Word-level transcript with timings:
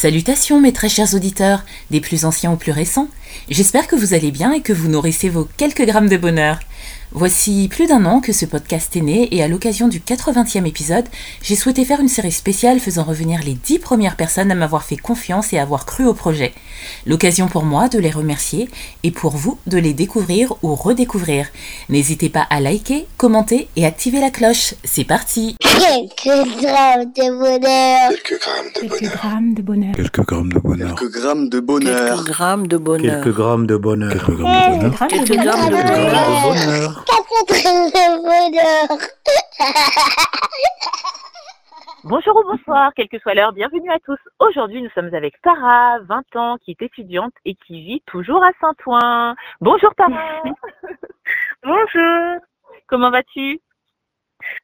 Salutations 0.00 0.62
mes 0.62 0.72
très 0.72 0.88
chers 0.88 1.14
auditeurs, 1.14 1.62
des 1.90 2.00
plus 2.00 2.24
anciens 2.24 2.52
aux 2.52 2.56
plus 2.56 2.72
récents. 2.72 3.08
J'espère 3.50 3.86
que 3.86 3.96
vous 3.96 4.14
allez 4.14 4.30
bien 4.30 4.50
et 4.54 4.62
que 4.62 4.72
vous 4.72 4.88
nourrissez 4.88 5.28
vos 5.28 5.46
quelques 5.58 5.84
grammes 5.84 6.08
de 6.08 6.16
bonheur. 6.16 6.58
Voici 7.12 7.66
plus 7.68 7.86
d'un 7.88 8.04
an 8.04 8.20
que 8.20 8.32
ce 8.32 8.46
podcast 8.46 8.94
est 8.94 9.00
né 9.00 9.34
et 9.34 9.42
à 9.42 9.48
l'occasion 9.48 9.88
du 9.88 9.98
80e 9.98 10.64
épisode, 10.64 11.06
j'ai 11.42 11.56
souhaité 11.56 11.84
faire 11.84 12.00
une 12.00 12.08
série 12.08 12.30
spéciale 12.30 12.78
faisant 12.78 13.02
revenir 13.02 13.40
les 13.42 13.54
10 13.54 13.80
premières 13.80 14.14
personnes 14.14 14.52
à 14.52 14.54
m'avoir 14.54 14.84
fait 14.84 14.96
confiance 14.96 15.52
et 15.52 15.58
avoir 15.58 15.86
cru 15.86 16.06
au 16.06 16.14
projet. 16.14 16.52
L'occasion 17.06 17.48
pour 17.48 17.64
moi 17.64 17.88
de 17.88 17.98
les 17.98 18.10
remercier 18.10 18.68
et 19.02 19.10
pour 19.10 19.32
vous 19.36 19.58
de 19.66 19.78
les 19.78 19.92
découvrir 19.92 20.54
ou 20.62 20.76
redécouvrir. 20.76 21.48
N'hésitez 21.88 22.28
pas 22.28 22.46
à 22.48 22.60
liker, 22.60 23.06
commenter 23.16 23.68
et 23.74 23.86
activer 23.86 24.20
la 24.20 24.30
cloche. 24.30 24.74
C'est 24.84 25.04
parti 25.04 25.56
Quelques 25.60 26.62
grammes 26.62 27.10
de 27.16 27.32
bonheur. 27.32 28.10
Quelques 28.74 29.10
grammes 29.12 29.52
de 29.54 29.62
bonheur. 29.62 29.94
Quelques 29.94 30.22
grammes 30.22 30.38
de 30.54 30.60
bonheur. 30.60 30.94
Quelques 30.94 31.12
grammes 31.12 31.48
de 31.48 31.58
bonheur. 31.60 31.96
Quelques 32.14 32.28
grammes 32.30 32.68
de 32.68 32.78
bonheur. 32.78 33.22
Quelques 33.24 33.36
grammes 33.36 33.66
de 33.66 33.76
bonheur. 33.76 34.12
Quelques 34.12 34.36
grammes 34.36 34.78
de 34.78 34.86
bonheur. 34.88 35.08
Quelques 35.08 35.36
grammes 35.36 35.70
de 35.70 35.82
bonheur. 35.82 36.69
Bonjour 42.04 42.36
ou 42.36 42.44
bonsoir, 42.44 42.92
quelle 42.94 43.08
que 43.08 43.18
soit 43.18 43.34
l'heure, 43.34 43.52
bienvenue 43.52 43.90
à 43.90 43.98
tous. 43.98 44.18
Aujourd'hui, 44.38 44.80
nous 44.80 44.90
sommes 44.90 45.12
avec 45.12 45.34
Tara, 45.42 45.98
20 46.04 46.36
ans, 46.36 46.58
qui 46.58 46.70
est 46.70 46.80
étudiante 46.80 47.32
et 47.44 47.56
qui 47.56 47.82
vit 47.82 48.00
toujours 48.06 48.44
à 48.44 48.52
Saint-Ouen. 48.60 49.34
Bonjour 49.60 49.92
Tara. 49.96 50.44
Bonjour. 51.64 52.36
Comment 52.86 53.10
vas-tu? 53.10 53.58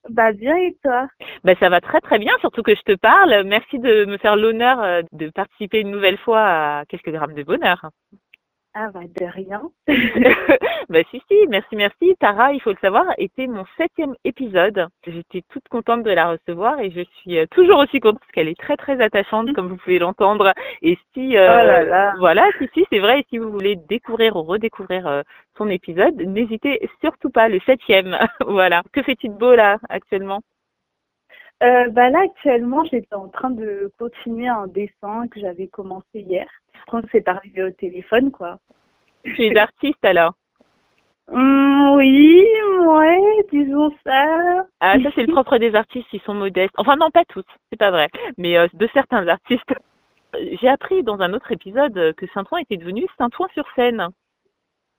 Bah 0.08 0.30
bien 0.32 0.56
et 0.56 0.76
toi? 0.84 1.08
Bah, 1.42 1.54
Ça 1.58 1.68
va 1.68 1.80
très 1.80 2.00
très 2.00 2.20
bien, 2.20 2.38
surtout 2.38 2.62
que 2.62 2.76
je 2.76 2.82
te 2.82 2.94
parle. 2.94 3.42
Merci 3.44 3.80
de 3.80 4.04
me 4.04 4.16
faire 4.18 4.36
l'honneur 4.36 4.80
euh, 4.80 5.02
de 5.10 5.28
participer 5.30 5.80
une 5.80 5.90
nouvelle 5.90 6.18
fois 6.18 6.40
à 6.40 6.84
quelques 6.86 7.10
grammes 7.10 7.34
de 7.34 7.42
bonheur. 7.42 7.90
Ah 8.78 8.90
bah 8.92 9.00
de 9.04 9.24
rien. 9.24 9.62
bah 10.90 10.98
si 11.10 11.22
si, 11.30 11.46
merci 11.48 11.76
merci. 11.76 12.14
Tara, 12.20 12.52
il 12.52 12.60
faut 12.60 12.72
le 12.72 12.76
savoir, 12.82 13.06
était 13.16 13.46
mon 13.46 13.64
septième 13.78 14.14
épisode. 14.22 14.88
J'étais 15.06 15.42
toute 15.48 15.66
contente 15.68 16.02
de 16.02 16.10
la 16.10 16.28
recevoir 16.32 16.78
et 16.80 16.90
je 16.90 17.00
suis 17.16 17.38
euh, 17.38 17.46
toujours 17.50 17.78
aussi 17.78 18.00
contente 18.00 18.20
parce 18.20 18.32
qu'elle 18.32 18.48
est 18.48 18.60
très 18.60 18.76
très 18.76 19.00
attachante, 19.00 19.54
comme 19.54 19.68
vous 19.68 19.78
pouvez 19.78 19.98
l'entendre. 19.98 20.52
Et 20.82 20.98
si, 21.14 21.38
euh, 21.38 21.48
Oh 21.48 21.66
là 21.66 21.82
là. 21.84 22.14
voilà, 22.18 22.46
si 22.58 22.68
si, 22.74 22.84
c'est 22.92 22.98
vrai. 22.98 23.20
Et 23.20 23.26
si 23.30 23.38
vous 23.38 23.50
voulez 23.50 23.76
découvrir 23.76 24.36
ou 24.36 24.42
redécouvrir 24.42 25.06
euh, 25.06 25.22
son 25.56 25.70
épisode, 25.70 26.16
n'hésitez 26.20 26.86
surtout 27.00 27.30
pas. 27.30 27.48
Le 27.48 27.60
septième, 27.60 28.18
voilà. 28.46 28.82
Que 28.92 29.02
fait-il 29.02 29.30
de 29.30 29.38
beau 29.38 29.54
là 29.54 29.78
actuellement? 29.88 30.42
Euh, 31.62 31.88
bah 31.88 32.10
là 32.10 32.20
actuellement 32.24 32.84
j'étais 32.84 33.14
en 33.14 33.28
train 33.28 33.48
de 33.50 33.90
continuer 33.98 34.46
un 34.46 34.66
dessin 34.66 35.26
que 35.28 35.40
j'avais 35.40 35.68
commencé 35.68 36.20
hier. 36.20 36.46
Quand 36.88 37.00
c'est 37.10 37.26
arrivé 37.28 37.62
au 37.62 37.70
téléphone 37.70 38.30
quoi. 38.30 38.58
Tu 39.24 39.42
es 39.42 39.58
artiste 39.58 40.04
alors? 40.04 40.34
Hum, 41.28 41.94
oui, 41.96 42.46
ouais, 42.86 43.46
disons 43.50 43.90
ça. 44.04 44.66
Ah, 44.80 44.96
ça 45.02 45.10
c'est 45.14 45.26
le 45.26 45.32
propre 45.32 45.58
des 45.58 45.74
artistes, 45.74 46.06
ils 46.12 46.20
sont 46.20 46.34
modestes. 46.34 46.74
Enfin 46.76 46.96
non, 46.96 47.10
pas 47.10 47.24
tous, 47.24 47.44
c'est 47.70 47.78
pas 47.78 47.90
vrai, 47.90 48.08
mais 48.36 48.58
euh, 48.58 48.68
de 48.74 48.88
certains 48.92 49.26
artistes. 49.26 49.74
J'ai 50.60 50.68
appris 50.68 51.02
dans 51.02 51.20
un 51.20 51.32
autre 51.32 51.50
épisode 51.52 52.14
que 52.14 52.26
Saint-Ouen 52.34 52.58
était 52.58 52.76
devenu 52.76 53.06
Saint-Ouen-sur-Seine. 53.16 54.08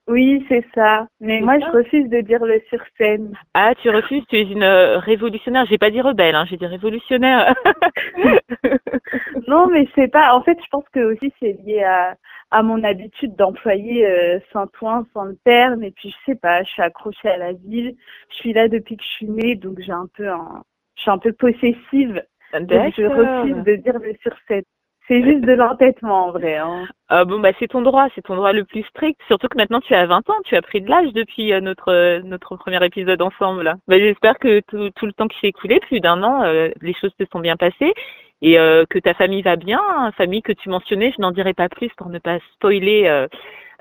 Oui, 0.07 0.45
c'est 0.47 0.65
ça. 0.73 1.07
Mais 1.19 1.41
moi 1.41 1.59
ça. 1.59 1.67
je 1.67 1.77
refuse 1.77 2.09
de 2.09 2.21
dire 2.21 2.43
le 2.45 2.61
sur 2.69 2.79
scène. 2.97 3.33
Ah, 3.53 3.73
tu 3.75 3.89
refuses, 3.89 4.23
tu 4.29 4.37
es 4.37 4.43
une 4.43 4.63
euh, 4.63 4.99
révolutionnaire. 4.99 5.65
J'ai 5.69 5.77
pas 5.77 5.89
dit 5.89 6.01
rebelle, 6.01 6.35
hein, 6.35 6.45
j'ai 6.49 6.57
dit 6.57 6.65
révolutionnaire. 6.65 7.53
Non, 9.47 9.67
mais 9.67 9.87
c'est 9.95 10.09
pas. 10.09 10.33
En 10.33 10.41
fait, 10.41 10.57
je 10.61 10.67
pense 10.69 10.83
que 10.91 10.99
aussi 10.99 11.33
c'est 11.39 11.53
lié 11.63 11.83
à, 11.83 12.15
à 12.51 12.63
mon 12.63 12.83
habitude 12.83 13.35
d'employer 13.35 14.05
euh, 14.05 14.39
Saint-Ouen 14.51 15.05
sans 15.13 15.23
le 15.23 15.37
terme. 15.45 15.83
Et 15.83 15.91
puis 15.91 16.09
je 16.09 16.31
sais 16.31 16.35
pas, 16.35 16.63
je 16.63 16.69
suis 16.69 16.81
accrochée 16.81 17.29
à 17.29 17.37
la 17.37 17.53
ville. 17.53 17.95
Je 18.29 18.35
suis 18.35 18.53
là 18.53 18.67
depuis 18.67 18.97
que 18.97 19.03
je 19.03 19.09
suis 19.09 19.29
née, 19.29 19.55
donc 19.55 19.79
j'ai 19.79 19.93
un 19.93 20.07
peu 20.15 20.27
un, 20.29 20.63
je 20.95 21.01
suis 21.03 21.11
un 21.11 21.17
peu 21.17 21.31
possessive. 21.31 22.23
Donc 22.53 22.93
je 22.97 23.05
refuse 23.05 23.63
de 23.63 23.75
dire 23.75 23.99
le 23.99 24.13
sur 24.21 24.35
scène. 24.47 24.63
C'est 25.07 25.23
juste 25.23 25.41
de 25.45 25.53
l'entêtement 25.53 26.27
en 26.27 26.31
vrai. 26.31 26.57
Hein. 26.57 26.85
Ah 27.07 27.23
bon, 27.23 27.39
bah 27.39 27.51
c'est 27.59 27.67
ton 27.69 27.81
droit, 27.81 28.07
c'est 28.13 28.21
ton 28.23 28.35
droit 28.35 28.51
le 28.51 28.65
plus 28.65 28.83
strict. 28.83 29.19
Surtout 29.27 29.47
que 29.47 29.57
maintenant 29.57 29.79
tu 29.79 29.93
as 29.93 30.05
20 30.05 30.29
ans, 30.29 30.35
tu 30.43 30.55
as 30.55 30.61
pris 30.61 30.81
de 30.81 30.89
l'âge 30.89 31.13
depuis 31.13 31.53
euh, 31.53 31.61
notre 31.61 31.93
euh, 31.93 32.19
notre 32.23 32.57
premier 32.57 32.83
épisode 32.85 33.21
ensemble. 33.21 33.75
Bah, 33.87 33.97
J'espère 33.97 34.37
que 34.37 34.59
tout, 34.67 34.89
tout 34.95 35.05
le 35.05 35.13
temps 35.13 35.27
qui 35.27 35.39
s'est 35.39 35.47
écoulé, 35.47 35.79
plus 35.79 36.01
d'un 36.01 36.21
an, 36.23 36.43
euh, 36.43 36.69
les 36.81 36.93
choses 36.93 37.13
se 37.19 37.25
sont 37.31 37.39
bien 37.39 37.55
passées 37.55 37.93
et 38.41 38.59
euh, 38.59 38.83
que 38.89 38.99
ta 38.99 39.13
famille 39.13 39.41
va 39.41 39.55
bien. 39.55 39.79
hein, 39.81 40.11
famille 40.17 40.41
que 40.41 40.51
tu 40.51 40.67
mentionnais, 40.69 41.13
je 41.15 41.21
n'en 41.21 41.31
dirai 41.31 41.53
pas 41.53 41.69
plus 41.69 41.89
pour 41.97 42.09
ne 42.09 42.19
pas 42.19 42.39
spoiler. 42.55 43.03
Euh, 43.07 43.27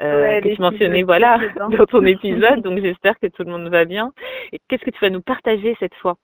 euh, 0.03 0.22
Ouais, 0.22 0.41
que 0.42 0.54
tu 0.54 0.60
mentionnais 0.60 1.03
voilà 1.04 1.38
dans 1.56 1.86
ton 1.86 2.04
épisode 2.04 2.60
donc 2.60 2.81
j'espère 2.82 3.19
que 3.19 3.28
tout 3.28 3.44
le 3.44 3.50
monde 3.50 3.69
va 3.70 3.86
bien 3.86 4.12
et 4.53 4.60
qu'est-ce 4.69 4.84
que 4.84 4.91
tu 4.91 4.98
vas 5.00 5.09
nous 5.09 5.22
partager 5.22 5.75
cette 5.81 5.94
fois? 5.94 6.16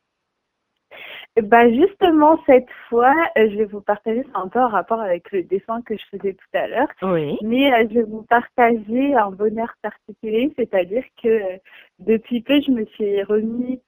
Bah 1.41 1.71
justement 1.71 2.39
cette 2.45 2.69
fois, 2.89 3.15
euh, 3.39 3.49
je 3.51 3.57
vais 3.57 3.65
vous 3.65 3.81
partager 3.81 4.23
c'est 4.23 4.37
un 4.37 4.49
peu 4.49 4.61
en 4.61 4.69
rapport 4.69 5.01
avec 5.01 5.33
le 5.33 5.43
dessin 5.43 5.81
que 5.81 5.97
je 5.97 6.05
faisais 6.11 6.35
tout 6.35 6.59
à 6.59 6.67
l'heure. 6.67 6.89
oui 7.01 7.39
Mais 7.41 7.73
euh, 7.73 7.87
je 7.89 7.95
vais 7.95 8.03
vous 8.03 8.23
partager 8.25 9.15
un 9.15 9.31
bonheur 9.31 9.73
particulier, 9.81 10.53
c'est-à-dire 10.59 11.05
que 11.23 11.29
euh, 11.29 11.57
depuis 12.01 12.43
peu, 12.43 12.61
je 12.61 12.71
me 12.71 12.85
suis 12.85 13.23
remis 13.23 13.81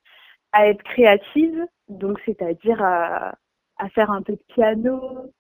à 0.53 0.69
être 0.69 0.83
créative, 0.85 1.67
donc 1.89 2.19
c'est-à-dire 2.25 2.83
à, 2.83 3.35
à 3.77 3.89
faire 3.91 4.11
un 4.11 4.23
peu 4.23 4.33
de 4.33 4.55
piano, 4.55 5.31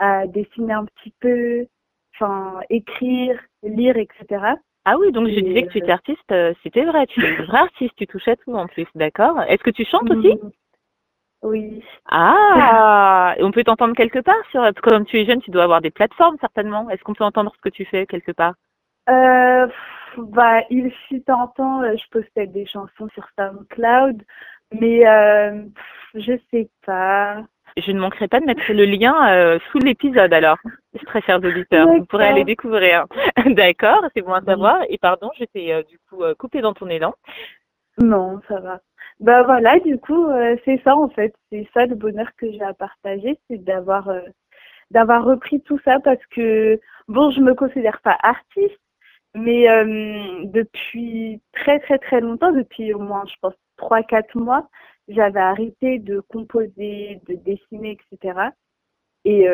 à 0.00 0.26
dessiner 0.26 0.72
un 0.72 0.86
petit 0.86 1.14
peu, 1.20 1.66
enfin 2.16 2.60
écrire, 2.70 3.38
lire, 3.62 3.96
etc. 3.98 4.56
Ah 4.84 4.96
oui, 4.98 5.12
donc 5.12 5.28
je 5.28 5.38
disais 5.38 5.62
que 5.62 5.70
tu 5.70 5.78
étais 5.78 5.92
artiste, 5.92 6.34
c'était 6.64 6.84
vrai, 6.84 7.06
tu 7.06 7.24
es 7.24 7.36
une 7.36 7.44
vraie 7.44 7.58
artiste, 7.58 7.94
tu 7.96 8.08
touches 8.08 8.26
à 8.26 8.34
tout 8.34 8.52
en 8.52 8.66
plus, 8.66 8.86
d'accord 8.96 9.40
Est-ce 9.42 9.62
que 9.62 9.70
tu 9.70 9.84
chantes 9.84 10.10
aussi? 10.10 10.34
Mhm. 10.42 10.50
Oui. 11.42 11.82
Ah, 12.08 13.34
on 13.40 13.50
peut 13.50 13.64
t'entendre 13.64 13.96
quelque 13.96 14.20
part 14.20 14.42
sur, 14.50 14.62
comme 14.82 15.04
tu 15.04 15.18
es 15.18 15.26
jeune, 15.26 15.42
tu 15.42 15.50
dois 15.50 15.64
avoir 15.64 15.80
des 15.80 15.90
plateformes 15.90 16.36
certainement. 16.40 16.88
Est-ce 16.88 17.02
qu'on 17.02 17.14
peut 17.14 17.24
entendre 17.24 17.52
ce 17.56 17.60
que 17.60 17.68
tu 17.68 17.84
fais 17.84 18.06
quelque 18.06 18.32
part? 18.32 18.54
Euh, 19.08 19.66
bah, 20.16 20.62
il 20.70 20.92
fut 21.08 21.24
un 21.28 21.48
temps, 21.56 21.82
euh, 21.82 21.96
je 21.96 22.08
postais 22.10 22.46
des 22.46 22.66
chansons 22.66 23.08
sur 23.14 23.26
SoundCloud, 23.36 24.22
mais 24.72 25.06
euh, 25.06 25.64
je 26.14 26.38
sais 26.50 26.68
pas. 26.86 27.42
Je 27.76 27.90
ne 27.90 28.00
manquerai 28.00 28.28
pas 28.28 28.38
de 28.38 28.44
mettre 28.44 28.70
le 28.70 28.84
lien 28.84 29.32
euh, 29.32 29.58
sous 29.70 29.78
l'épisode 29.78 30.32
alors, 30.32 30.58
très 31.06 31.22
chers 31.22 31.38
auditeurs, 31.38 31.88
vous 31.88 32.04
pourrez 32.04 32.28
aller 32.28 32.44
découvrir. 32.44 33.06
D'accord, 33.46 34.04
c'est 34.14 34.22
bon 34.22 34.34
à 34.34 34.42
savoir. 34.42 34.82
Et 34.90 34.98
pardon, 34.98 35.30
je 35.38 35.44
t'ai 35.44 35.72
euh, 35.72 35.82
du 35.82 35.98
coup 36.08 36.22
coupé 36.38 36.60
dans 36.60 36.74
ton 36.74 36.88
élan. 36.88 37.14
Non, 37.98 38.40
ça 38.48 38.60
va. 38.60 38.80
Bah 39.22 39.44
voilà, 39.44 39.78
du 39.78 39.98
coup, 39.98 40.26
euh, 40.26 40.56
c'est 40.64 40.82
ça 40.82 40.96
en 40.96 41.08
fait. 41.08 41.32
C'est 41.50 41.68
ça 41.72 41.86
le 41.86 41.94
bonheur 41.94 42.34
que 42.36 42.50
j'ai 42.50 42.62
à 42.62 42.74
partager, 42.74 43.38
c'est 43.48 43.58
d'avoir 43.58 44.08
euh, 44.08 44.20
d'avoir 44.90 45.24
repris 45.24 45.60
tout 45.62 45.78
ça 45.84 46.00
parce 46.00 46.24
que 46.32 46.80
bon, 47.06 47.30
je 47.30 47.40
me 47.40 47.54
considère 47.54 48.00
pas 48.02 48.18
artiste, 48.20 48.80
mais 49.34 49.70
euh, 49.70 50.44
depuis 50.46 51.40
très 51.52 51.78
très 51.78 51.98
très 51.98 52.20
longtemps, 52.20 52.50
depuis 52.50 52.92
au 52.94 52.98
moins 52.98 53.24
je 53.26 53.34
pense 53.40 53.54
trois 53.76 54.02
quatre 54.02 54.36
mois, 54.36 54.68
j'avais 55.06 55.40
arrêté 55.40 56.00
de 56.00 56.18
composer, 56.20 57.20
de 57.28 57.34
dessiner, 57.36 57.96
etc. 58.10 58.50
Et 59.24 59.46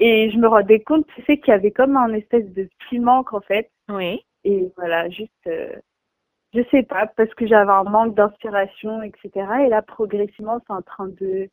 et 0.00 0.30
je 0.30 0.36
me 0.36 0.48
rendais 0.48 0.80
compte, 0.80 1.06
tu 1.14 1.22
sais, 1.22 1.38
qu'il 1.38 1.52
y 1.52 1.54
avait 1.54 1.70
comme 1.70 1.96
un 1.96 2.12
espèce 2.12 2.46
de 2.52 2.68
petit 2.80 2.98
manque 2.98 3.32
en 3.32 3.40
fait. 3.40 3.70
Oui. 3.88 4.26
Et 4.44 4.70
voilà, 4.76 5.08
juste, 5.08 5.48
je 6.54 6.62
sais 6.70 6.82
pas, 6.84 7.06
parce 7.16 7.32
que 7.34 7.46
j'avais 7.46 7.70
un 7.72 7.84
manque 7.84 8.14
d'inspiration, 8.14 9.02
etc. 9.02 9.30
Et 9.66 9.68
là, 9.68 9.82
progressivement, 9.82 10.60
c'est 10.66 10.72
en 10.72 10.82
train 10.82 11.08
de, 11.08 11.48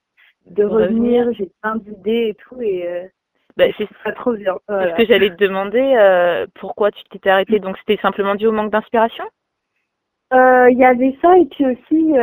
de 0.45 0.63
Revenir. 0.63 1.25
revenir. 1.25 1.33
J'ai 1.33 1.51
plein 1.61 1.75
d'idées 1.77 2.29
et 2.29 2.35
tout, 2.35 2.61
et 2.61 2.87
euh, 2.87 3.07
Bah, 3.57 3.65
c'est 3.77 3.87
pas 4.03 4.11
trop 4.13 4.33
bien. 4.33 4.55
Voilà. 4.67 4.91
ce 4.95 5.01
que 5.01 5.07
j'allais 5.07 5.29
te 5.29 5.43
demander. 5.43 5.81
euh, 5.97 6.45
pourquoi 6.59 6.91
tu 6.91 7.03
t'étais 7.05 7.29
arrêtée? 7.29 7.59
Donc 7.59 7.77
c'était 7.79 8.01
simplement 8.01 8.35
dû 8.35 8.47
au 8.47 8.51
manque 8.51 8.71
d'inspiration? 8.71 9.25
Euh, 10.33 10.69
Il 10.71 10.77
y 10.77 10.85
avait 10.85 11.17
ça, 11.21 11.37
et 11.37 11.45
puis 11.45 11.65
aussi, 11.65 12.13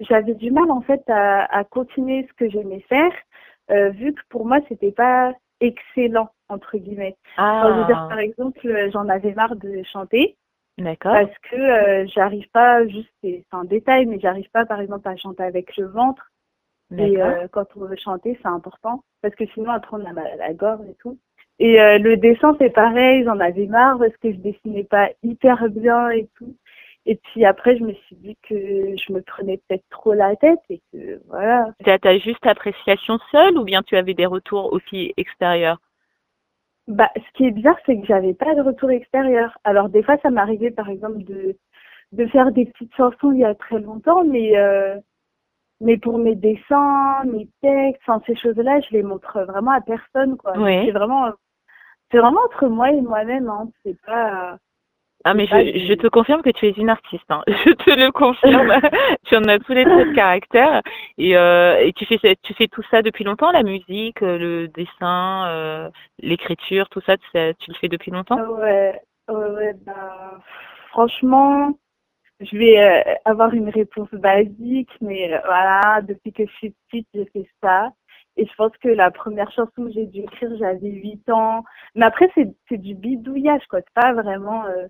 j'avais 0.00 0.34
du 0.34 0.50
mal, 0.50 0.70
en 0.70 0.80
fait, 0.82 1.02
à, 1.08 1.44
à 1.56 1.64
continuer 1.64 2.26
ce 2.28 2.32
que 2.34 2.48
j'aimais 2.50 2.84
faire, 2.88 3.12
vu 3.92 4.12
que 4.12 4.20
pour 4.28 4.44
moi, 4.46 4.58
c'était 4.68 4.92
pas 4.92 5.32
excellent, 5.60 6.28
entre 6.48 6.76
guillemets. 6.76 7.16
Enfin, 7.36 7.74
je 7.74 7.80
veux 7.80 7.86
dire, 7.86 7.98
Ah, 8.00 8.06
par 8.08 8.18
exemple, 8.18 8.90
j'en 8.92 9.08
avais 9.08 9.32
marre 9.34 9.56
de 9.56 9.82
chanter. 9.84 10.36
D'accord. 10.78 11.12
parce 11.12 11.38
que 11.50 11.56
euh, 11.56 12.06
j'arrive 12.14 12.48
pas 12.50 12.86
juste 12.86 13.10
c'est 13.22 13.44
un 13.52 13.64
détail 13.64 14.06
mais 14.06 14.18
j'arrive 14.20 14.50
pas 14.50 14.64
par 14.64 14.80
exemple 14.80 15.08
à 15.08 15.16
chanter 15.16 15.42
avec 15.42 15.76
le 15.76 15.86
ventre. 15.86 16.30
Et 16.96 17.20
euh, 17.20 17.46
quand 17.52 17.66
on 17.76 17.84
veut 17.84 17.96
chanter 17.96 18.38
c'est 18.40 18.48
important. 18.48 19.02
Parce 19.20 19.34
que 19.34 19.44
sinon 19.52 19.70
après 19.70 19.96
on 19.96 20.04
a 20.06 20.12
mal 20.12 20.26
à 20.26 20.36
la 20.36 20.54
gorge 20.54 20.86
et 20.88 20.96
tout. 21.00 21.18
Et 21.58 21.80
euh, 21.80 21.98
le 21.98 22.16
dessin 22.16 22.56
c'est 22.58 22.70
pareil 22.70 23.24
j'en 23.24 23.38
avais 23.40 23.66
marre 23.66 23.98
parce 23.98 24.16
que 24.16 24.32
je 24.32 24.38
dessinais 24.38 24.84
pas 24.84 25.10
hyper 25.22 25.68
bien 25.68 26.10
et 26.10 26.28
tout. 26.36 26.54
Et 27.06 27.16
puis 27.16 27.46
après, 27.46 27.78
je 27.78 27.84
me 27.84 27.94
suis 27.94 28.16
dit 28.16 28.36
que 28.46 28.54
je 28.54 29.12
me 29.14 29.22
prenais 29.22 29.56
peut-être 29.66 29.84
trop 29.88 30.12
la 30.12 30.36
tête 30.36 30.58
et 30.68 30.82
que 30.92 31.22
voilà. 31.26 31.72
C'était 31.78 31.98
ta 31.98 32.18
juste 32.18 32.46
appréciation 32.46 33.18
seule 33.32 33.56
ou 33.56 33.64
bien 33.64 33.82
tu 33.82 33.96
avais 33.96 34.12
des 34.12 34.26
retours 34.26 34.70
aussi 34.74 35.14
extérieurs? 35.16 35.78
Bah, 36.88 37.10
ce 37.14 37.32
qui 37.34 37.44
est 37.44 37.50
bizarre, 37.50 37.76
c'est 37.84 38.00
que 38.00 38.06
j'avais 38.06 38.32
pas 38.32 38.54
de 38.54 38.62
retour 38.62 38.90
extérieur. 38.90 39.58
Alors 39.62 39.90
des 39.90 40.02
fois, 40.02 40.16
ça 40.22 40.30
m'arrivait 40.30 40.70
par 40.70 40.88
exemple 40.88 41.22
de 41.22 41.56
de 42.12 42.26
faire 42.28 42.50
des 42.52 42.64
petites 42.64 42.94
chansons 42.96 43.32
il 43.32 43.40
y 43.40 43.44
a 43.44 43.54
très 43.54 43.78
longtemps, 43.78 44.24
mais 44.24 44.56
euh, 44.56 44.98
mais 45.80 45.98
pour 45.98 46.18
mes 46.18 46.34
dessins, 46.34 47.24
mes 47.26 47.48
textes, 47.60 48.00
enfin 48.06 48.22
ces 48.26 48.34
choses-là, 48.36 48.80
je 48.80 48.96
les 48.96 49.02
montre 49.02 49.42
vraiment 49.42 49.72
à 49.72 49.82
personne 49.82 50.38
quoi. 50.38 50.54
Oui. 50.58 50.86
C'est 50.86 50.92
vraiment 50.92 51.30
c'est 52.10 52.18
vraiment 52.18 52.40
entre 52.46 52.68
moi 52.68 52.90
et 52.90 53.02
moi-même 53.02 53.48
hein. 53.50 53.68
C'est 53.84 54.00
pas 54.06 54.58
Ah 55.30 55.34
mais 55.34 55.44
je, 55.44 55.92
te 55.92 56.06
confirme 56.06 56.40
que 56.40 56.48
tu 56.48 56.66
es 56.66 56.70
une 56.70 56.88
artiste, 56.88 57.26
hein. 57.28 57.42
je 57.48 57.70
te 57.72 57.90
le 57.90 58.10
confirme. 58.10 58.72
tu 59.26 59.36
en 59.36 59.44
as 59.44 59.58
tous 59.58 59.74
les 59.74 59.84
traits 59.84 60.08
de 60.08 60.14
caractère 60.14 60.80
et, 61.18 61.36
euh, 61.36 61.76
et 61.80 61.92
tu 61.92 62.06
fais 62.06 62.18
tu 62.42 62.54
fais 62.54 62.66
tout 62.66 62.82
ça 62.90 63.02
depuis 63.02 63.24
longtemps, 63.24 63.52
la 63.52 63.62
musique, 63.62 64.22
euh, 64.22 64.38
le 64.38 64.68
dessin, 64.68 65.46
euh, 65.48 65.90
l'écriture, 66.18 66.88
tout 66.88 67.02
ça, 67.02 67.18
tu, 67.18 67.28
le 67.34 67.74
fais 67.78 67.88
depuis 67.88 68.10
longtemps? 68.10 68.38
Ah 68.40 68.50
ouais, 68.52 69.02
ouais, 69.28 69.50
ouais, 69.50 69.74
bah, 69.84 70.40
franchement, 70.92 71.78
je 72.40 72.56
vais 72.56 72.80
euh, 72.80 73.14
avoir 73.26 73.52
une 73.52 73.68
réponse 73.68 74.08
basique, 74.12 74.92
mais 75.02 75.28
voilà, 75.44 76.00
depuis 76.08 76.32
que 76.32 76.46
je 76.46 76.52
suis 76.52 76.74
petite, 76.88 77.06
j'ai 77.12 77.26
fait 77.34 77.50
ça. 77.62 77.90
Et 78.38 78.46
je 78.46 78.54
pense 78.56 78.72
que 78.78 78.88
la 78.88 79.10
première 79.10 79.52
chanson 79.52 79.84
que 79.84 79.90
j'ai 79.90 80.06
dû 80.06 80.20
écrire, 80.20 80.56
j'avais 80.58 80.88
8 80.88 81.28
ans. 81.28 81.64
Mais 81.94 82.06
après, 82.06 82.30
c'est 82.34 82.48
c'est 82.70 82.78
du 82.78 82.94
bidouillage, 82.94 83.66
quoi. 83.68 83.80
C'est 83.80 84.02
pas 84.02 84.14
vraiment. 84.14 84.64
euh, 84.64 84.86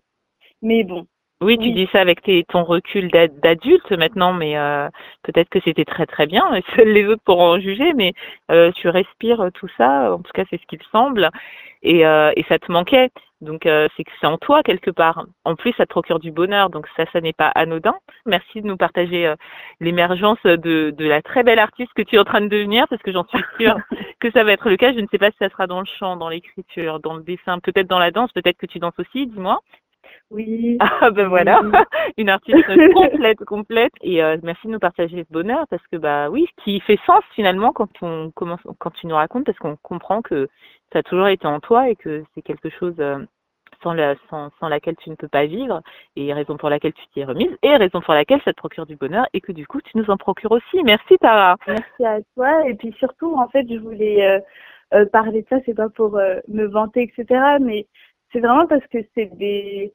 Mais 0.62 0.84
bon, 0.84 1.06
Oui, 1.40 1.56
tu 1.58 1.70
dis 1.72 1.88
ça 1.92 2.00
avec 2.00 2.22
tes, 2.22 2.44
ton 2.44 2.64
recul 2.64 3.10
d'ad- 3.10 3.38
d'adulte 3.40 3.92
maintenant, 3.92 4.32
mais 4.32 4.58
euh, 4.58 4.88
peut-être 5.22 5.48
que 5.50 5.60
c'était 5.64 5.84
très 5.84 6.06
très 6.06 6.26
bien. 6.26 6.52
et 6.54 6.62
Seuls 6.76 6.88
les 6.92 7.06
autres 7.06 7.22
pourront 7.24 7.54
en 7.54 7.60
juger, 7.60 7.92
mais 7.94 8.12
euh, 8.50 8.72
tu 8.72 8.88
respires 8.88 9.48
tout 9.54 9.68
ça. 9.76 10.12
En 10.12 10.18
tout 10.18 10.32
cas, 10.34 10.44
c'est 10.50 10.60
ce 10.60 10.66
qu'il 10.66 10.82
semble, 10.90 11.30
et, 11.82 12.04
euh, 12.06 12.32
et 12.36 12.42
ça 12.48 12.58
te 12.58 12.70
manquait. 12.72 13.10
Donc, 13.40 13.66
euh, 13.66 13.86
c'est 13.96 14.02
que 14.02 14.10
c'est 14.20 14.26
en 14.26 14.36
toi 14.36 14.64
quelque 14.64 14.90
part. 14.90 15.24
En 15.44 15.54
plus, 15.54 15.72
ça 15.76 15.86
te 15.86 15.90
procure 15.90 16.18
du 16.18 16.32
bonheur, 16.32 16.70
donc 16.70 16.88
ça, 16.96 17.04
ça 17.12 17.20
n'est 17.20 17.32
pas 17.32 17.46
anodin. 17.54 17.94
Merci 18.26 18.60
de 18.60 18.66
nous 18.66 18.76
partager 18.76 19.28
euh, 19.28 19.36
l'émergence 19.78 20.42
de, 20.42 20.90
de 20.90 21.06
la 21.06 21.22
très 21.22 21.44
belle 21.44 21.60
artiste 21.60 21.92
que 21.94 22.02
tu 22.02 22.16
es 22.16 22.18
en 22.18 22.24
train 22.24 22.40
de 22.40 22.48
devenir, 22.48 22.88
parce 22.88 23.00
que 23.02 23.12
j'en 23.12 23.24
suis 23.28 23.38
sûre 23.60 23.76
que 24.20 24.28
ça 24.32 24.42
va 24.42 24.52
être 24.54 24.68
le 24.68 24.76
cas. 24.76 24.92
Je 24.92 24.98
ne 24.98 25.06
sais 25.12 25.18
pas 25.18 25.30
si 25.30 25.36
ça 25.38 25.48
sera 25.50 25.68
dans 25.68 25.78
le 25.78 25.86
chant, 26.00 26.16
dans 26.16 26.28
l'écriture, 26.28 26.98
dans 26.98 27.14
le 27.14 27.22
dessin, 27.22 27.60
peut-être 27.60 27.86
dans 27.86 28.00
la 28.00 28.10
danse, 28.10 28.32
peut-être 28.32 28.58
que 28.58 28.66
tu 28.66 28.80
danses 28.80 28.98
aussi. 28.98 29.28
Dis-moi. 29.28 29.60
Oui. 30.30 30.78
Ah 31.00 31.10
ben 31.10 31.28
voilà, 31.28 31.60
Oui. 31.62 31.70
une 32.18 32.28
artiste 32.28 32.64
complète, 32.92 33.44
complète. 33.44 33.92
Et 34.02 34.22
euh, 34.22 34.36
merci 34.42 34.66
de 34.66 34.72
nous 34.72 34.78
partager 34.78 35.24
ce 35.24 35.32
bonheur 35.32 35.66
parce 35.70 35.86
que 35.90 35.96
bah 35.96 36.30
oui, 36.30 36.46
ce 36.48 36.64
qui 36.64 36.80
fait 36.80 36.98
sens 37.06 37.22
finalement 37.34 37.72
quand 37.72 37.90
on 38.02 38.30
commence, 38.32 38.60
quand 38.78 38.90
tu 38.90 39.06
nous 39.06 39.14
racontes, 39.14 39.44
parce 39.44 39.58
qu'on 39.58 39.76
comprend 39.76 40.22
que 40.22 40.48
ça 40.92 41.00
a 41.00 41.02
toujours 41.02 41.28
été 41.28 41.46
en 41.46 41.60
toi 41.60 41.88
et 41.88 41.96
que 41.96 42.24
c'est 42.34 42.42
quelque 42.42 42.70
chose 42.70 42.94
euh, 42.98 43.18
sans, 43.82 43.92
la, 43.92 44.14
sans, 44.30 44.50
sans 44.58 44.68
laquelle 44.68 44.96
tu 44.96 45.10
ne 45.10 45.14
peux 45.14 45.28
pas 45.28 45.46
vivre 45.46 45.80
et 46.16 46.32
raison 46.32 46.56
pour 46.56 46.68
laquelle 46.68 46.92
tu 46.92 47.06
t'y 47.08 47.20
es 47.20 47.24
remise 47.24 47.56
et 47.62 47.76
raison 47.76 48.00
pour 48.00 48.14
laquelle 48.14 48.40
ça 48.44 48.52
te 48.52 48.56
procure 48.56 48.86
du 48.86 48.96
bonheur 48.96 49.26
et 49.32 49.40
que 49.40 49.52
du 49.52 49.66
coup 49.66 49.80
tu 49.80 49.96
nous 49.96 50.10
en 50.10 50.16
procures 50.16 50.52
aussi. 50.52 50.82
Merci 50.84 51.16
Tara. 51.18 51.56
Merci 51.66 52.04
à 52.04 52.18
toi. 52.34 52.68
Et 52.68 52.74
puis 52.74 52.92
surtout, 52.98 53.34
en 53.36 53.48
fait, 53.48 53.66
je 53.68 53.78
voulais 53.78 54.26
euh, 54.26 54.40
euh, 54.94 55.06
parler 55.06 55.42
de 55.42 55.46
ça, 55.48 55.56
c'est 55.66 55.74
pas 55.74 55.88
pour 55.88 56.16
euh, 56.16 56.40
me 56.48 56.66
vanter, 56.66 57.02
etc. 57.02 57.58
Mais 57.60 57.86
c'est 58.32 58.40
vraiment 58.40 58.66
parce 58.66 58.86
que 58.88 58.98
c'est 59.14 59.26
des, 59.36 59.92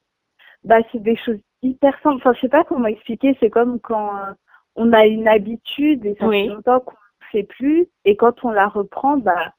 bah, 0.63 0.77
c'est 0.91 1.01
des 1.01 1.15
choses 1.17 1.39
hyper 1.61 1.93
simples. 2.01 2.17
Enfin, 2.17 2.33
je 2.33 2.41
sais 2.41 2.49
pas 2.49 2.63
comment 2.63 2.87
expliquer. 2.87 3.37
C'est 3.39 3.49
comme 3.49 3.79
quand 3.79 4.17
euh, 4.17 4.33
on 4.75 4.93
a 4.93 5.05
une 5.05 5.27
habitude 5.27 6.05
et 6.05 6.15
ça 6.19 6.27
Oui. 6.27 6.43
fait 6.43 6.53
longtemps 6.53 6.79
qu'on 6.79 6.91
ne 6.91 7.25
fait 7.31 7.43
plus, 7.43 7.87
et 8.05 8.15
quand 8.15 8.43
on 8.43 8.51
la 8.51 8.67
reprend, 8.67 9.17
bah, 9.17 9.53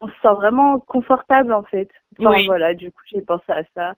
on 0.00 0.08
se 0.08 0.14
sent 0.22 0.34
vraiment 0.36 0.78
confortable 0.78 1.52
en 1.52 1.64
fait. 1.64 1.90
Enfin, 2.18 2.30
Oui. 2.30 2.46
voilà. 2.46 2.74
Du 2.74 2.90
coup, 2.90 3.02
j'ai 3.06 3.22
pensé 3.22 3.44
à 3.48 3.62
ça. 3.74 3.94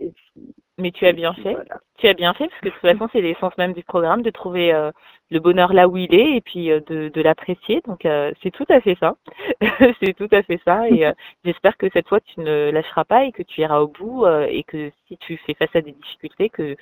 Et 0.00 0.10
puis, 0.12 0.54
Mais 0.78 0.90
tu 0.92 1.06
as 1.06 1.12
bien 1.12 1.34
fait. 1.34 1.52
voilà. 1.54 1.80
Tu 1.98 2.08
as 2.08 2.14
bien 2.14 2.32
fait 2.34 2.48
parce 2.48 2.60
que 2.62 2.68
de 2.68 2.72
toute 2.72 2.80
façon 2.80 3.08
c'est 3.12 3.20
l'essence 3.20 3.56
même 3.58 3.74
du 3.74 3.82
programme 3.84 4.22
de 4.22 4.30
trouver 4.30 4.72
euh, 4.72 4.90
le 5.30 5.38
bonheur 5.40 5.74
là 5.74 5.88
où 5.88 5.96
il 5.98 6.14
est 6.14 6.36
et 6.36 6.40
puis 6.40 6.70
euh, 6.70 6.80
de, 6.88 7.08
de 7.10 7.20
l'apprécier. 7.22 7.82
Donc 7.86 8.06
euh, 8.06 8.32
c'est 8.42 8.50
tout 8.50 8.64
à 8.70 8.80
fait 8.80 8.96
ça. 8.98 9.16
c'est 10.02 10.14
tout 10.14 10.28
à 10.32 10.42
fait 10.42 10.58
ça 10.64 10.88
et 10.88 11.12
j'espère 11.44 11.76
que 11.76 11.88
cette 11.92 12.08
fois 12.08 12.20
tu 12.20 12.40
ne 12.40 12.70
lâcheras 12.70 13.04
pas 13.04 13.24
et 13.24 13.32
que 13.32 13.42
tu 13.42 13.60
iras 13.60 13.80
au 13.80 13.88
bout 13.88 14.26
et 14.48 14.62
que 14.64 14.90
si 15.06 15.18
tu 15.18 15.36
fais 15.38 15.54
face 15.54 15.74
à 15.76 15.82
des 15.82 15.92
difficultés 15.92 16.48
que 16.48 16.76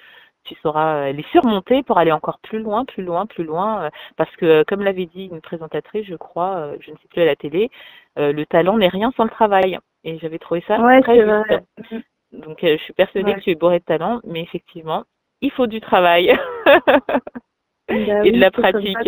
tu 0.45 0.55
sauras 0.63 1.11
les 1.13 1.25
surmonter 1.33 1.83
pour 1.83 1.99
aller 1.99 2.13
encore 2.13 2.39
plus 2.41 2.61
loin, 2.61 2.85
plus 2.85 3.03
loin, 3.03 3.27
plus 3.27 3.45
loin. 3.45 3.91
parce 4.17 4.35
que 4.37 4.63
comme 4.65 4.83
l'avait 4.83 5.07
dit 5.07 5.27
une 5.27 5.41
présentatrice, 5.41 6.07
je 6.07 6.15
crois, 6.15 6.73
je 6.81 6.91
ne 6.93 6.97
sais 6.97 7.09
plus 7.11 7.23
à 7.23 7.27
la 7.27 7.37
télé, 7.37 7.71
le 8.17 8.45
talent 8.45 8.79
n'est 8.79 8.89
rien 8.89 9.11
sans 9.17 9.25
le 9.25 9.31
travail. 9.31 9.79
Et 10.05 10.19
j'avais 10.21 10.39
trouvé 10.39 10.63
ça 10.69 10.81
Ouais, 10.81 11.03
très 11.03 11.17
juste. 11.17 11.27
vrai. 11.27 11.61
Donc, 12.33 12.63
euh, 12.65 12.77
je 12.77 12.83
suis 12.83 12.93
persuadée 12.93 13.33
Ouais. 13.33 13.39
que 13.39 13.45
tu 13.45 13.51
es 13.51 13.55
bourré 13.55 13.79
de 13.79 13.85
talent, 13.85 14.21
mais 14.25 14.43
effectivement, 14.43 15.05
il 15.41 15.51
faut 15.51 15.67
du 15.67 15.81
travail. 15.81 16.37
Bah 16.67 16.81
Et 18.25 18.33
de 18.33 18.39
la 18.39 18.51
ça 18.51 18.51
pratique. 18.51 18.99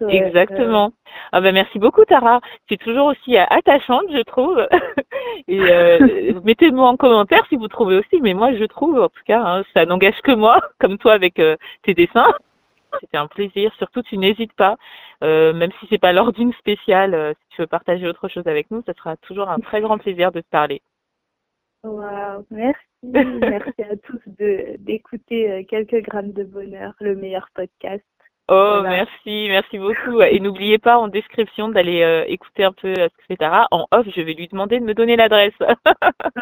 ouais. 0.00 0.14
Exactement. 0.16 0.92
Ah 1.32 1.42
ben, 1.42 1.52
merci 1.52 1.78
beaucoup, 1.78 2.04
Tara. 2.06 2.40
Tu 2.66 2.74
es 2.74 2.76
toujours 2.78 3.06
aussi 3.08 3.36
euh, 3.36 3.44
attachante, 3.50 4.04
je 4.10 4.22
trouve. 4.22 4.66
Et 5.48 5.60
euh, 5.60 6.40
mettez-moi 6.44 6.88
en 6.88 6.96
commentaire 6.96 7.44
si 7.50 7.56
vous 7.56 7.68
trouvez 7.68 7.98
aussi, 7.98 8.20
mais 8.22 8.32
moi, 8.32 8.54
je 8.54 8.64
trouve, 8.64 8.98
en 8.98 9.08
tout 9.08 9.22
cas, 9.26 9.42
hein, 9.44 9.62
ça 9.74 9.84
n'engage 9.84 10.18
que 10.22 10.32
moi, 10.32 10.62
comme 10.78 10.96
toi 10.96 11.12
avec 11.12 11.38
euh, 11.38 11.56
tes 11.82 11.92
dessins. 11.92 12.32
C'était 13.00 13.16
un 13.18 13.26
plaisir. 13.26 13.72
Surtout, 13.78 14.02
tu 14.02 14.16
n'hésites 14.18 14.52
pas, 14.54 14.76
euh, 15.24 15.52
même 15.54 15.70
si 15.80 15.86
c'est 15.90 15.98
pas 15.98 16.12
lors 16.12 16.32
d'une 16.32 16.52
spéciale, 16.54 17.14
euh, 17.14 17.32
si 17.32 17.56
tu 17.56 17.62
veux 17.62 17.66
partager 17.66 18.06
autre 18.06 18.28
chose 18.28 18.46
avec 18.46 18.70
nous, 18.70 18.82
ça 18.86 18.92
sera 18.94 19.16
toujours 19.18 19.48
un 19.50 19.58
très 19.60 19.80
grand 19.80 19.98
plaisir 19.98 20.30
de 20.32 20.40
te 20.40 20.48
parler. 20.50 20.80
Waouh, 21.82 22.46
merci. 22.50 22.80
Merci 23.02 23.82
à 23.82 23.96
tous 23.96 24.20
d'écouter 24.78 25.50
euh, 25.50 25.64
quelques 25.68 26.02
grammes 26.02 26.32
de 26.32 26.44
bonheur, 26.44 26.94
le 27.00 27.16
meilleur 27.16 27.48
podcast. 27.52 28.04
Oh, 28.54 28.80
Voilà. 28.80 28.90
merci, 28.90 29.46
merci 29.48 29.78
beaucoup. 29.78 30.20
Et 30.20 30.38
n'oubliez 30.38 30.76
pas 30.76 30.98
en 30.98 31.08
description 31.08 31.70
d'aller 31.70 32.02
euh, 32.02 32.24
écouter 32.28 32.64
un 32.64 32.72
peu 32.72 32.88
euh, 32.88 33.08
ce 33.08 33.16
que 33.16 33.24
fait 33.28 33.36
Tara. 33.38 33.66
En 33.70 33.86
off, 33.92 34.06
je 34.14 34.20
vais 34.20 34.34
lui 34.34 34.46
demander 34.46 34.78
de 34.78 34.84
me 34.84 34.92
donner 34.94 35.16
l'adresse. 35.16 35.54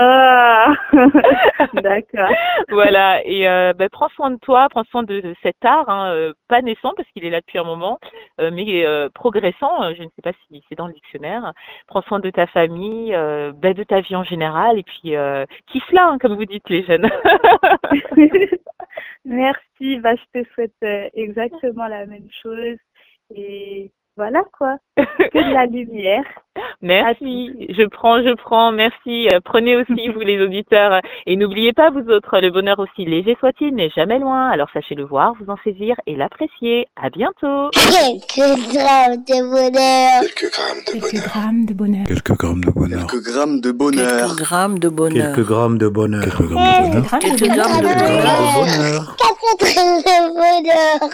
Ah, 0.03 0.73
d'accord. 1.75 2.31
voilà. 2.71 3.21
Et 3.27 3.47
euh, 3.49 3.73
bah, 3.75 3.89
prends 3.91 4.09
soin 4.11 4.31
de 4.31 4.39
toi, 4.39 4.69
prends 4.71 4.85
soin 4.85 5.03
de, 5.03 5.21
de 5.21 5.35
cet 5.43 5.57
art, 5.65 5.89
hein, 5.89 6.12
euh, 6.15 6.33
pas 6.49 6.62
naissant 6.62 6.93
parce 6.97 7.09
qu'il 7.11 7.25
est 7.25 7.31
là 7.31 7.41
depuis 7.41 7.59
un 7.59 7.65
moment, 7.65 7.99
euh, 8.41 8.51
mais 8.53 8.85
progressant. 9.15 9.93
je 9.95 10.03
ne 10.03 10.09
sais 10.17 10.23
pas 10.23 10.33
si 10.49 10.62
c'est 10.69 10.75
dans 10.77 10.87
le 10.87 10.93
dictionnaire. 10.95 11.53
Prends 11.87 12.03
soin 12.03 12.19
de 12.21 12.31
ta 12.31 12.47
famille, 12.47 13.12
bah, 13.12 13.75
de 13.75 13.83
ta 13.85 14.01
vie 14.01 14.17
en 14.17 14.25
général, 14.25 14.79
et 14.79 14.83
puis 14.83 15.14
kiffe-la, 15.67 16.09
hein, 16.09 16.19
comme 16.19 16.35
vous 16.35 16.45
dites 16.47 16.69
les 16.69 16.83
jeunes. 16.85 17.09
Merci. 19.25 19.99
Bah, 20.00 20.14
je 20.14 20.40
te 20.40 20.49
souhaite 20.55 21.12
exactement 21.14 21.87
la 21.88 22.00
même 22.07 22.28
chose. 22.42 22.76
Et 23.35 23.92
voilà 24.21 24.43
quoi. 24.59 24.77
Que 24.97 25.39
de 25.49 25.55
la 25.55 25.65
lumière. 25.65 26.25
Merci, 26.83 27.50
je 27.71 27.85
prends, 27.87 28.23
je 28.23 28.35
prends, 28.35 28.71
merci. 28.71 29.29
Euh, 29.33 29.41
Prenez 29.43 29.77
aussi, 29.77 30.09
vous 30.09 30.21
les 30.21 30.41
auditeurs, 30.43 31.00
et 31.27 31.37
n'oubliez 31.37 31.73
pas, 31.73 31.89
vous 31.91 32.07
autres, 32.11 32.39
le 32.41 32.50
bonheur 32.50 32.79
aussi 32.81 33.07
léger 33.07 33.35
soit-il 33.41 33.75
n'est 33.75 33.89
jamais 33.91 34.19
loin, 34.19 34.49
alors 34.50 34.69
sachez 34.75 34.95
le 34.95 35.05
voir, 35.05 35.33
vous 35.41 35.50
en 35.50 35.57
saisir 35.65 35.97
et 36.07 36.17
l'apprécier. 36.17 36.87
À 37.00 37.09
bientôt 37.09 37.71
Quelques 37.73 38.75
grammes 38.75 39.25
de 39.25 39.41
bonheur. 39.49 40.21
Quelques 40.21 40.53
grammes 40.53 40.85
de 40.85 40.93
Quelques 40.93 41.12
bonheur. 41.12 41.29
grammes 41.31 41.65
de 41.67 41.73
bonheur. 41.73 42.07
Quelques 42.07 42.27
grammes 42.33 42.59
de 42.59 42.71
bonheur. 42.71 43.07
Quelques 43.07 43.25
grammes 43.31 43.61
de 43.61 43.69
bonheur. 43.71 44.05
Quelques 44.05 44.59
grammes 44.59 44.79
de 44.79 44.99
bonheur. 44.99 45.25
Quelques 45.25 45.47
grammes 45.47 45.79
de 45.79 45.89
bonheur. 45.89 46.25
Quelques 46.25 46.49
grammes 46.49 46.69
de 46.69 46.89
bonheur. 46.89 47.19
Quelques 47.21 47.41
grammes 47.41 47.41
de 47.41 47.47
grammes 47.49 47.81
de 47.81 47.95
bonheur. 47.95 48.27
Quelques 48.37 48.59
grammes 48.61 48.61
de 48.69 48.75
bonheur. 48.75 49.17
Quatre 49.17 49.57
grammes 49.75 50.03
de 50.03 50.19
bonheur. 50.35 51.11